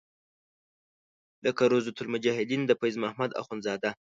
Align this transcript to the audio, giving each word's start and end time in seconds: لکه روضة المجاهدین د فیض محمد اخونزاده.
لکه 1.45 1.63
روضة 1.71 1.95
المجاهدین 2.03 2.61
د 2.65 2.71
فیض 2.79 2.95
محمد 3.03 3.31
اخونزاده. 3.41 3.91